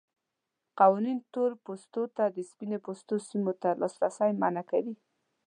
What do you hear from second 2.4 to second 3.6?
سپین پوستو سیمو